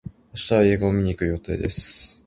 [0.05, 2.19] 明日は映画を見に行く予定です。